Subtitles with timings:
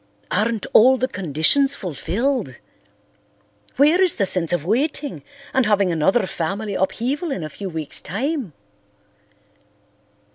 [0.31, 2.55] Aren't all the conditions fulfilled?
[3.75, 5.21] Where is the sense of waiting
[5.53, 8.53] and having another family upheaval in a few weeks' time?"